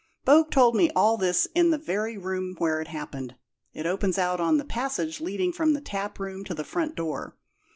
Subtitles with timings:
[0.25, 3.35] Bogue told me all this in the very room where it happened.
[3.71, 7.37] It opens out on the passage leading from the taproom to the front door.